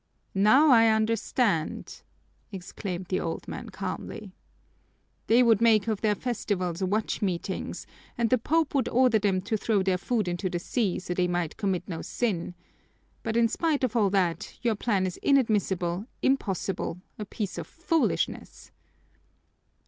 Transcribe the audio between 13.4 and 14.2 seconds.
spite of all